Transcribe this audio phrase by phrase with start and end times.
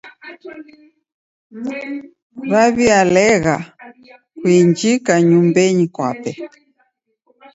[2.51, 3.55] Waw'ialegha
[4.39, 6.31] kuinjika nyumbenyi kwape.